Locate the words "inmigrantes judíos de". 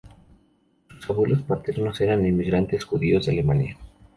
2.25-3.33